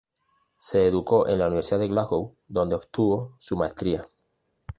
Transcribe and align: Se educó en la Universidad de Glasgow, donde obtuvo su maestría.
Se 0.57 0.87
educó 0.87 1.27
en 1.27 1.37
la 1.37 1.45
Universidad 1.45 1.79
de 1.79 1.87
Glasgow, 1.87 2.35
donde 2.47 2.73
obtuvo 2.75 3.35
su 3.37 3.55
maestría. 3.55 4.01